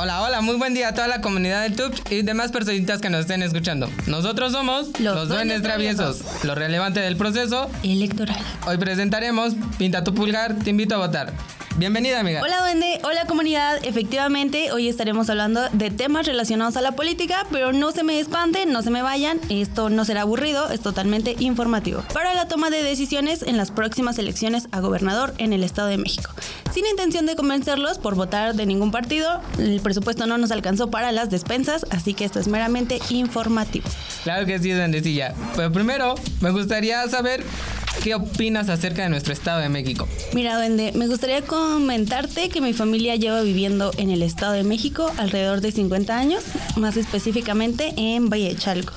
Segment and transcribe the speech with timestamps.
[0.00, 3.10] Hola, hola, muy buen día a toda la comunidad de YouTube y demás personitas que
[3.10, 3.90] nos estén escuchando.
[4.06, 7.68] Nosotros somos Los Duendes Traviesos, lo relevante del proceso.
[7.82, 8.38] Electoral.
[8.68, 11.32] Hoy presentaremos Pinta tu pulgar, te invito a votar.
[11.78, 12.42] Bienvenida, amiga.
[12.42, 12.98] Hola, duende.
[13.04, 13.78] Hola, comunidad.
[13.84, 18.72] Efectivamente, hoy estaremos hablando de temas relacionados a la política, pero no se me espanten,
[18.72, 19.38] no se me vayan.
[19.48, 22.02] Esto no será aburrido, es totalmente informativo.
[22.12, 25.98] Para la toma de decisiones en las próximas elecciones a gobernador en el Estado de
[25.98, 26.32] México.
[26.74, 31.12] Sin intención de convencerlos por votar de ningún partido, el presupuesto no nos alcanzó para
[31.12, 33.88] las despensas, así que esto es meramente informativo.
[34.24, 35.32] Claro que sí, duendecilla.
[35.54, 37.44] Pero primero, me gustaría saber
[38.02, 40.08] ¿Qué opinas acerca de nuestro Estado de México?
[40.32, 45.10] Mira, Duende, me gustaría comentarte que mi familia lleva viviendo en el Estado de México
[45.18, 46.44] alrededor de 50 años,
[46.76, 48.92] más específicamente en Valle de Chalco.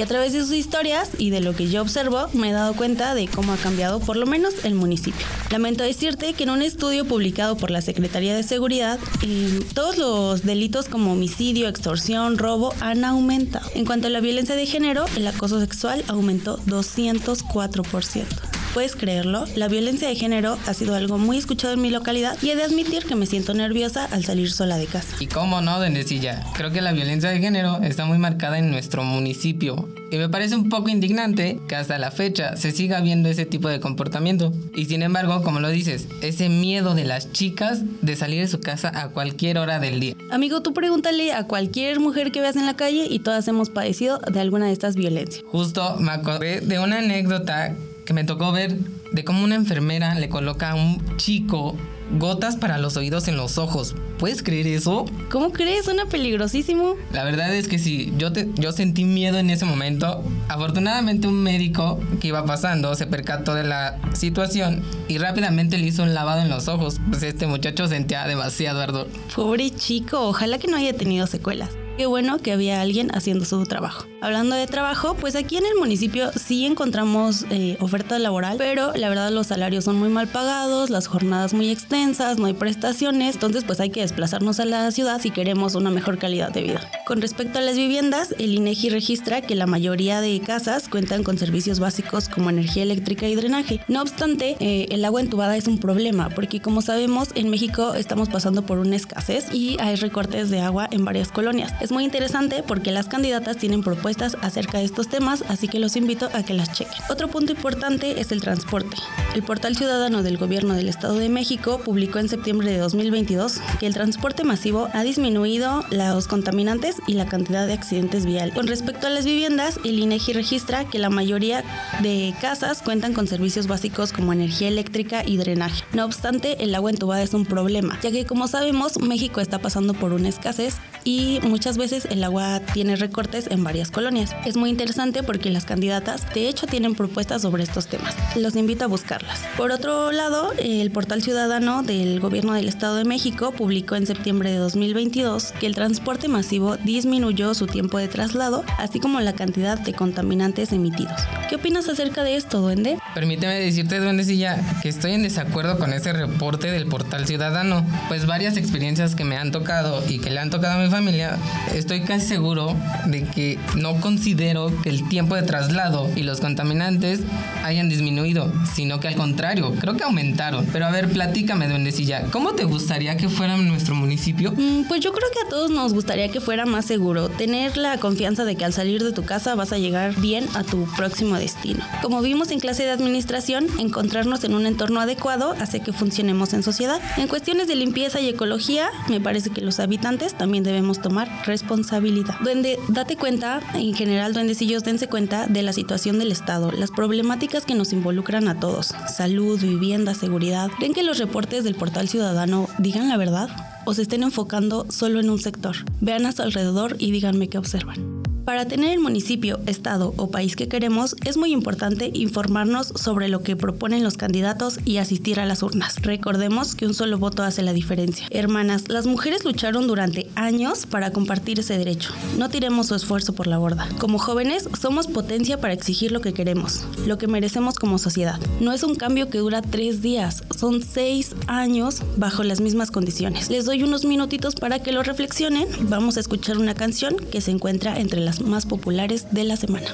[0.00, 2.72] Y a través de sus historias y de lo que yo observo, me he dado
[2.72, 5.26] cuenta de cómo ha cambiado por lo menos el municipio.
[5.50, 10.42] Lamento decirte que en un estudio publicado por la Secretaría de Seguridad, eh, todos los
[10.42, 13.68] delitos como homicidio, extorsión, robo han aumentado.
[13.74, 18.59] En cuanto a la violencia de género, el acoso sexual aumentó 204%.
[18.74, 19.46] ¿Puedes creerlo?
[19.56, 22.62] La violencia de género ha sido algo muy escuchado en mi localidad y he de
[22.62, 25.16] admitir que me siento nerviosa al salir sola de casa.
[25.18, 26.44] ¿Y cómo no, Dendecilla?
[26.54, 30.54] Creo que la violencia de género está muy marcada en nuestro municipio y me parece
[30.54, 34.52] un poco indignante que hasta la fecha se siga viendo ese tipo de comportamiento.
[34.74, 38.60] Y sin embargo, como lo dices, ese miedo de las chicas de salir de su
[38.60, 40.14] casa a cualquier hora del día.
[40.30, 44.18] Amigo, tú pregúntale a cualquier mujer que veas en la calle y todas hemos padecido
[44.18, 45.44] de alguna de estas violencias.
[45.50, 47.74] Justo me acordé de una anécdota
[48.04, 48.76] que me tocó ver
[49.12, 51.76] de cómo una enfermera le coloca a un chico
[52.18, 53.94] gotas para los oídos en los ojos.
[54.18, 55.04] ¿Puedes creer eso?
[55.30, 55.84] ¿Cómo crees?
[55.84, 56.96] Suena peligrosísimo.
[57.12, 60.22] La verdad es que sí, yo, te, yo sentí miedo en ese momento.
[60.48, 66.02] Afortunadamente un médico que iba pasando se percató de la situación y rápidamente le hizo
[66.02, 67.00] un lavado en los ojos.
[67.08, 69.08] Pues este muchacho sentía demasiado ardor.
[69.34, 71.70] Pobre chico, ojalá que no haya tenido secuelas.
[71.96, 74.06] Qué bueno que había alguien haciendo su trabajo.
[74.22, 79.08] Hablando de trabajo, pues aquí en el municipio sí encontramos eh, oferta laboral, pero la
[79.08, 83.64] verdad los salarios son muy mal pagados, las jornadas muy extensas, no hay prestaciones, entonces
[83.64, 86.90] pues hay que desplazarnos a la ciudad si queremos una mejor calidad de vida.
[87.06, 91.38] Con respecto a las viviendas, el INEGI registra que la mayoría de casas cuentan con
[91.38, 93.80] servicios básicos como energía eléctrica y drenaje.
[93.88, 98.28] No obstante, eh, el agua entubada es un problema porque como sabemos en México estamos
[98.28, 102.90] pasando por una escasez y hay recortes de agua en varias colonias muy interesante porque
[102.90, 106.72] las candidatas tienen propuestas acerca de estos temas, así que los invito a que las
[106.72, 106.94] chequen.
[107.08, 108.96] Otro punto importante es el transporte.
[109.34, 113.86] El portal ciudadano del gobierno del Estado de México publicó en septiembre de 2022 que
[113.86, 118.54] el transporte masivo ha disminuido los contaminantes y la cantidad de accidentes viales.
[118.54, 121.64] Con respecto a las viviendas, el INEGI registra que la mayoría
[122.02, 125.84] de casas cuentan con servicios básicos como energía eléctrica y drenaje.
[125.92, 129.94] No obstante, el agua entubada es un problema, ya que como sabemos, México está pasando
[129.94, 134.34] por una escasez y muchas veces el agua tiene recortes en varias colonias.
[134.44, 138.14] Es muy interesante porque las candidatas de hecho tienen propuestas sobre estos temas.
[138.36, 139.40] Los invito a buscarlas.
[139.56, 144.50] Por otro lado, el portal ciudadano del gobierno del Estado de México publicó en septiembre
[144.52, 149.78] de 2022 que el transporte masivo disminuyó su tiempo de traslado, así como la cantidad
[149.78, 151.20] de contaminantes emitidos.
[151.48, 152.98] ¿Qué opinas acerca de esto, duende?
[153.14, 158.56] Permíteme decirte, duendecilla, que estoy en desacuerdo con ese reporte del portal ciudadano, pues varias
[158.56, 161.36] experiencias que me han tocado y que le han tocado a mi familia,
[161.74, 162.76] estoy casi seguro
[163.06, 167.20] de que no considero que el tiempo de traslado y los contaminantes
[167.64, 170.66] hayan disminuido, sino que al contrario, creo que aumentaron.
[170.72, 174.52] Pero a ver, platícame, duendecilla, ¿cómo te gustaría que fuera nuestro municipio?
[174.52, 177.98] Mm, pues yo creo que a todos nos gustaría que fuera más seguro, tener la
[177.98, 181.36] confianza de que al salir de tu casa vas a llegar bien a tu próximo
[181.36, 181.84] destino.
[182.02, 186.62] Como vimos en clase de administración, encontrarnos en un entorno adecuado hace que funcionemos en
[186.62, 187.00] sociedad.
[187.16, 192.36] En cuestiones de limpieza y ecología, me parece que los habitantes también debemos tomar responsabilidad.
[192.42, 197.64] Duende, date cuenta, en general, duendecillos, dense cuenta de la situación del Estado, las problemáticas
[197.64, 200.70] que nos involucran a todos, salud, vivienda, seguridad.
[200.78, 203.48] ¿Creen que los reportes del portal ciudadano digan la verdad?
[203.84, 205.76] ¿O se estén enfocando solo en un sector?
[206.00, 208.19] Vean a su alrededor y díganme qué observan.
[208.50, 213.44] Para tener el municipio, estado o país que queremos, es muy importante informarnos sobre lo
[213.44, 216.02] que proponen los candidatos y asistir a las urnas.
[216.02, 218.26] Recordemos que un solo voto hace la diferencia.
[218.30, 222.12] Hermanas, las mujeres lucharon durante años para compartir ese derecho.
[222.38, 223.88] No tiremos su esfuerzo por la borda.
[224.00, 228.40] Como jóvenes, somos potencia para exigir lo que queremos, lo que merecemos como sociedad.
[228.58, 233.48] No es un cambio que dura tres días, son seis años bajo las mismas condiciones.
[233.48, 235.68] Les doy unos minutitos para que lo reflexionen.
[235.82, 239.88] Vamos a escuchar una canción que se encuentra entre las más populares de la semana.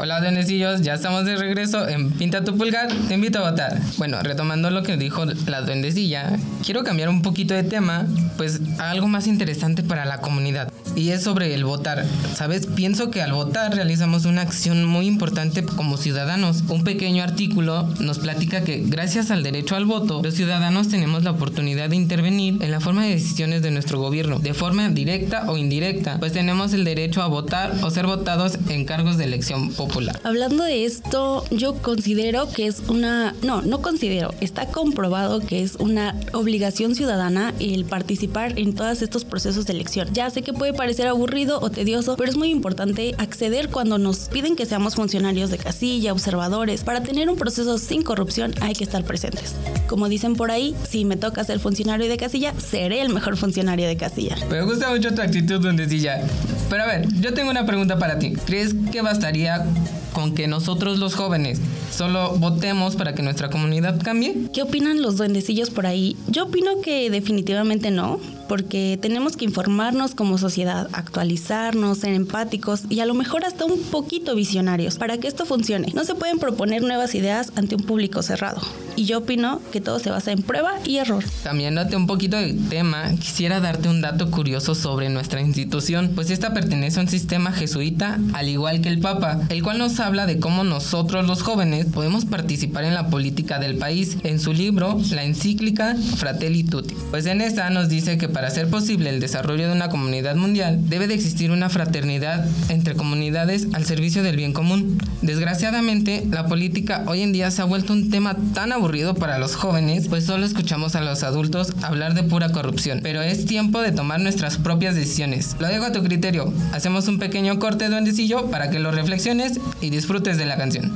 [0.00, 3.76] Hola, duendecillos, ya estamos de regreso en Pinta tu Pulgar, te invito a votar.
[3.96, 8.06] Bueno, retomando lo que dijo la duendecilla, quiero cambiar un poquito de tema,
[8.36, 12.04] pues a algo más interesante para la comunidad, y es sobre el votar.
[12.34, 12.66] ¿Sabes?
[12.66, 16.64] Pienso que al votar realizamos una acción muy importante como ciudadanos.
[16.68, 21.30] Un pequeño artículo nos platica que gracias al derecho al voto, los ciudadanos tenemos la
[21.30, 25.56] oportunidad de intervenir en la forma de decisiones de nuestro gobierno, de forma directa o
[25.56, 30.18] indirecta, pues tenemos el derecho a votar o ser votados en cargos de elección popular.
[30.24, 35.76] Hablando de esto, yo considero que es una, no, no considero, está comprobado que es
[35.76, 40.08] una obligación ciudadana el participar en todos estos procesos de elección.
[40.12, 44.28] Ya sé que puede parecer aburrido o tedioso, pero es muy importante acceder cuando nos
[44.28, 46.82] piden que seamos funcionarios de casilla, observadores.
[46.82, 49.54] Para tener un proceso sin corrupción hay que estar presentes.
[49.86, 53.86] Como dicen por ahí, si me toca ser funcionario de casilla, seré el mejor funcionario
[53.86, 54.36] de casilla.
[54.50, 56.22] Me gusta mucho tu actitud, duendecilla.
[56.70, 58.32] Pero a ver, yo tengo una pregunta para ti.
[58.46, 59.64] ¿Crees que bastaría
[60.12, 61.60] con que nosotros los jóvenes
[61.94, 64.48] solo votemos para que nuestra comunidad cambie?
[64.52, 66.16] ¿Qué opinan los duendecillos por ahí?
[66.28, 73.00] Yo opino que definitivamente no, porque tenemos que informarnos como sociedad, actualizarnos, ser empáticos y
[73.00, 75.92] a lo mejor hasta un poquito visionarios para que esto funcione.
[75.94, 78.60] No se pueden proponer nuevas ideas ante un público cerrado.
[78.98, 81.22] Y yo opino que todo se basa en prueba y error.
[81.44, 86.52] Cambiándote un poquito de tema, quisiera darte un dato curioso sobre nuestra institución, pues esta
[86.52, 90.40] pertenece a un sistema jesuita al igual que el Papa, el cual nos habla de
[90.40, 95.22] cómo nosotros los jóvenes podemos participar en la política del país en su libro, la
[95.22, 96.96] encíclica Fratelli Tutti.
[97.12, 100.88] Pues en esta nos dice que para ser posible el desarrollo de una comunidad mundial
[100.88, 104.98] debe de existir una fraternidad entre comunidades al servicio del bien común.
[105.22, 108.87] Desgraciadamente, la política hoy en día se ha vuelto un tema tan aburrido
[109.18, 113.00] para los jóvenes, pues solo escuchamos a los adultos hablar de pura corrupción.
[113.02, 115.56] Pero es tiempo de tomar nuestras propias decisiones.
[115.58, 116.50] Lo dejo a tu criterio.
[116.72, 120.90] Hacemos un pequeño corte duendecillo para que lo reflexiones y disfrutes de la canción.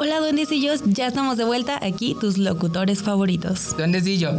[0.00, 3.76] Hola duendecillos, ya estamos de vuelta aquí, tus locutores favoritos.
[3.76, 4.32] Duendecillo,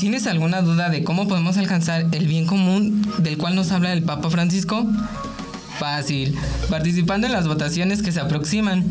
[0.00, 4.02] ¿tienes alguna duda de cómo podemos alcanzar el bien común del cual nos habla el
[4.02, 4.84] Papa Francisco?
[5.78, 6.36] Fácil,
[6.70, 8.84] participando en las votaciones que se aproximan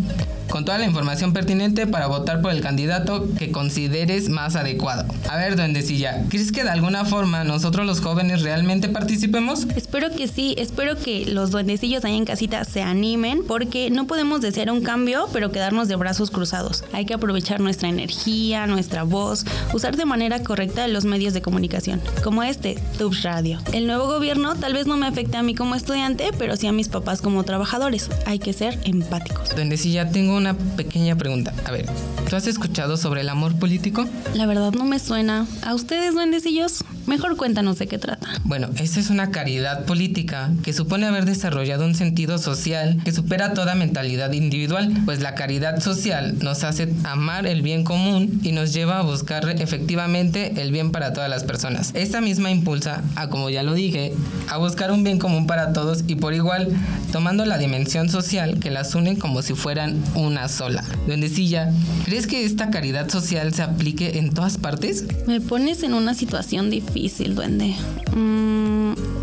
[0.54, 5.12] con toda la información pertinente para votar por el candidato que consideres más adecuado.
[5.28, 9.66] A ver, duendecilla, ¿crees que de alguna forma nosotros los jóvenes realmente participemos?
[9.76, 14.42] Espero que sí, espero que los duendecillos ahí en casita se animen porque no podemos
[14.42, 16.84] desear un cambio pero quedarnos de brazos cruzados.
[16.94, 22.00] Hay que aprovechar nuestra energía, nuestra voz, usar de manera correcta los medios de comunicación,
[22.24, 23.58] como este, Tubs Radio.
[23.72, 26.72] El nuevo gobierno tal vez no me afecte a mí como estudiante, pero sí a
[26.72, 28.12] mis papás como trabajadores.
[28.28, 29.56] Hay que ser empáticos.
[29.56, 31.54] Duendecilla, tengo una pequeña pregunta.
[31.66, 31.86] A ver,
[32.30, 34.06] ¿tú has escuchado sobre el amor político?
[34.34, 35.48] La verdad no me suena.
[35.62, 36.84] ¿A ustedes, duendecillos?
[37.06, 38.28] Mejor cuéntanos de qué trata.
[38.44, 43.54] Bueno, esta es una caridad política que supone haber desarrollado un sentido social que supera
[43.54, 48.74] toda mentalidad individual, pues la caridad social nos hace amar el bien común y nos
[48.74, 51.92] lleva a buscar efectivamente el bien para todas las personas.
[51.94, 54.13] Esta misma impulsa a, como ya lo dije,
[54.50, 56.69] a buscar un bien común para todos y por igual,
[57.12, 60.01] tomando la dimensión social que las une como si fueran
[60.34, 60.84] una sola.
[61.06, 61.72] Duendecilla,
[62.06, 65.06] ¿crees que esta caridad social se aplique en todas partes?
[65.28, 67.76] Me pones en una situación difícil, duende.
[68.16, 68.62] Mm,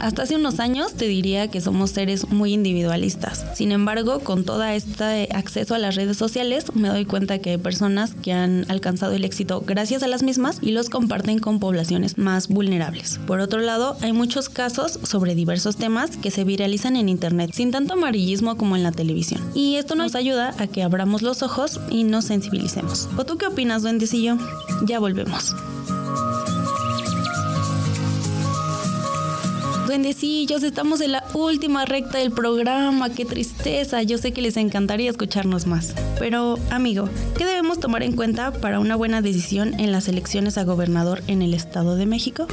[0.00, 3.44] hasta hace unos años te diría que somos seres muy individualistas.
[3.54, 7.58] Sin embargo, con todo este acceso a las redes sociales, me doy cuenta que hay
[7.58, 12.18] personas que han alcanzado el éxito gracias a las mismas y los comparten con poblaciones
[12.18, 13.20] más vulnerables.
[13.26, 17.70] Por otro lado, hay muchos casos sobre diversos temas que se viralizan en internet sin
[17.70, 19.42] tanto amarillismo como en la televisión.
[19.54, 23.08] Y esto nos ayuda a que abramos los ojos y nos sensibilicemos.
[23.16, 24.38] ¿O tú qué opinas, duendecillo?
[24.86, 25.54] Ya volvemos.
[29.90, 33.10] Duendecillos, estamos en la última recta del programa.
[33.10, 34.04] Qué tristeza.
[34.04, 35.96] Yo sé que les encantaría escucharnos más.
[36.20, 40.62] Pero, amigo, ¿qué debemos tomar en cuenta para una buena decisión en las elecciones a
[40.62, 42.46] gobernador en el Estado de México?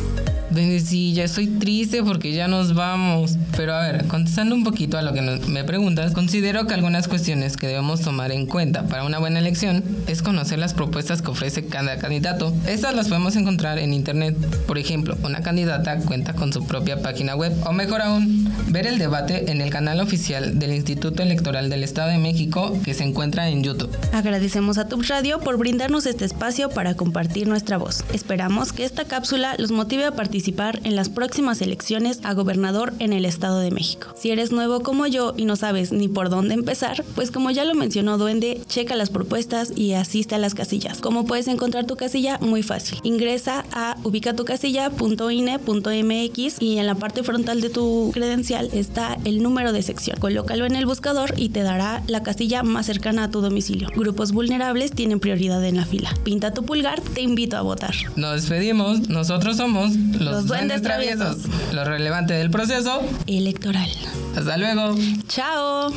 [0.50, 3.38] Duendecilla, estoy triste porque ya nos vamos.
[3.56, 7.56] Pero a ver, contestando un poquito a lo que me preguntas, considero que algunas cuestiones
[7.56, 11.66] que debemos tomar en cuenta para una buena elección es conocer las propuestas que ofrece
[11.68, 12.52] cada candidato.
[12.66, 14.36] Estas las podemos encontrar en internet.
[14.66, 17.54] Por ejemplo, una candidata cuenta con su propia página web.
[17.66, 22.12] O mejor aún, ver el debate en el canal oficial del Instituto Electoral del Estado
[22.12, 23.96] de México que se encuentra en YouTube.
[24.14, 28.04] Agradecemos a Tubs Radio por brindarnos este espacio para compartir nuestra voz.
[28.14, 33.14] Esperamos que esta cápsula los motive a participar en las próximas elecciones a gobernador en
[33.14, 34.08] el Estado de México.
[34.16, 37.66] Si eres nuevo como yo y no sabes ni por dónde empezar, pues como ya
[37.66, 41.00] lo mencionó Duende, checa las propuestas y asiste a las casillas.
[41.00, 42.38] ¿Cómo puedes encontrar tu casilla?
[42.40, 43.00] Muy fácil.
[43.04, 49.74] Ingresa a ubicatucasilla.ine.mx y en la parte parte frontal de tu credencial está el número
[49.74, 50.20] de sección.
[50.20, 53.90] Colócalo en el buscador y te dará la casilla más cercana a tu domicilio.
[53.96, 56.14] Grupos vulnerables tienen prioridad en la fila.
[56.24, 57.96] Pinta tu pulgar, te invito a votar.
[58.16, 61.38] Nos despedimos, nosotros somos los, Los duendes traviesos.
[61.74, 63.02] Lo relevante del proceso.
[63.26, 63.90] Electoral.
[64.36, 64.96] Hasta luego.
[65.28, 65.92] Chao.